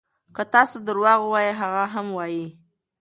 که 0.35 0.43
تاسو 0.53 0.77
درواغ 0.87 1.19
ووایئ 1.23 1.51
هغه 1.61 1.83
هم 1.93 2.07
وایي. 2.17 2.45